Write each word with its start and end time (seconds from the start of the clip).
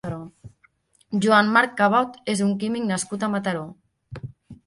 Joan 1.25 1.51
Marc 1.57 1.75
Cabot 1.81 2.17
és 2.35 2.41
un 2.45 2.55
químic 2.63 2.87
nascut 2.93 3.27
a 3.27 3.29
Mataró. 3.35 3.63